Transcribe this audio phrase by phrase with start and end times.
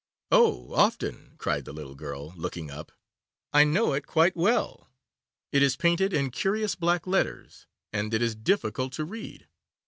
[0.31, 2.91] 'Oh, often,' cried the little girl, looking up;
[3.53, 4.89] 'I know it quite well.
[5.51, 9.47] It is painted in curious black letters, and it is difficult to read.